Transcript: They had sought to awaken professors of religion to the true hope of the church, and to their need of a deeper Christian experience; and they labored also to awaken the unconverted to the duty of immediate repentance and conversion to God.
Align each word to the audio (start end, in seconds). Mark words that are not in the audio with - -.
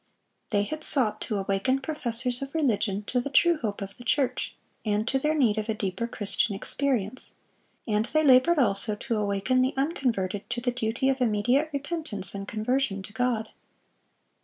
They 0.49 0.63
had 0.63 0.83
sought 0.83 1.21
to 1.21 1.37
awaken 1.37 1.77
professors 1.79 2.41
of 2.41 2.55
religion 2.55 3.03
to 3.03 3.21
the 3.21 3.29
true 3.29 3.57
hope 3.57 3.83
of 3.83 3.97
the 3.97 4.03
church, 4.03 4.55
and 4.83 5.07
to 5.07 5.19
their 5.19 5.35
need 5.35 5.59
of 5.59 5.69
a 5.69 5.75
deeper 5.75 6.07
Christian 6.07 6.55
experience; 6.55 7.35
and 7.87 8.05
they 8.07 8.23
labored 8.23 8.57
also 8.57 8.95
to 8.95 9.17
awaken 9.17 9.61
the 9.61 9.75
unconverted 9.77 10.49
to 10.49 10.59
the 10.59 10.71
duty 10.71 11.07
of 11.09 11.21
immediate 11.21 11.69
repentance 11.71 12.33
and 12.33 12.47
conversion 12.47 13.03
to 13.03 13.13
God. 13.13 13.49